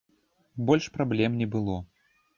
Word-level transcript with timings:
Больш 0.69 0.89
праблем 0.97 1.37
не 1.43 1.47
было. 1.57 1.77